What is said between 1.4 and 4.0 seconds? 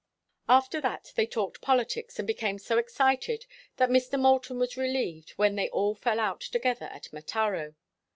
politics and became so excited that